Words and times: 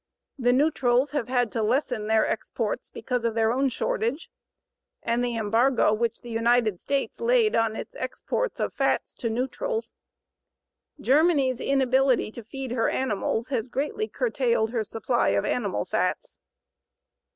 The 0.39 0.51
neutrals 0.51 1.11
have 1.11 1.27
had 1.27 1.51
to 1.51 1.61
lessen 1.61 2.07
their 2.07 2.25
exports 2.27 2.89
because 2.89 3.23
of 3.23 3.35
their 3.35 3.51
own 3.53 3.69
shortage, 3.69 4.31
and 5.03 5.23
the 5.23 5.37
embargo 5.37 5.93
which 5.93 6.21
the 6.21 6.31
United 6.31 6.79
States 6.79 7.21
laid 7.21 7.55
on 7.55 7.75
its 7.75 7.95
exports 7.95 8.59
of 8.59 8.73
fats 8.73 9.13
to 9.13 9.29
neutrals. 9.29 9.91
Germany's 10.99 11.59
inability 11.59 12.31
to 12.31 12.43
feed 12.43 12.71
her 12.71 12.89
animals 12.89 13.49
has 13.49 13.67
greatly 13.67 14.07
curtailed 14.07 14.71
her 14.71 14.83
supply 14.83 15.29
of 15.37 15.45
animal 15.45 15.85
fats. 15.85 16.39